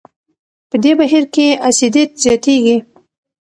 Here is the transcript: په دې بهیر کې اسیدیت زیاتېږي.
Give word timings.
په 0.69 0.75
دې 0.83 0.91
بهیر 0.99 1.23
کې 1.33 1.47
اسیدیت 1.67 2.11
زیاتېږي. 2.23 2.77